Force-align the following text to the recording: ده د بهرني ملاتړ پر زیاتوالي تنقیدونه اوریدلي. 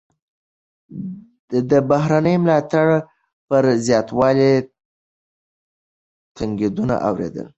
ده 1.49 1.59
د 1.71 1.73
بهرني 1.89 2.35
ملاتړ 2.43 2.87
پر 3.47 3.63
زیاتوالي 3.87 4.53
تنقیدونه 6.37 6.95
اوریدلي. 7.07 7.45